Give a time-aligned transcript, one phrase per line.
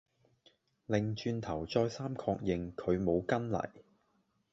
[0.87, 3.69] 擰轉頭再三確認佢冇跟嚟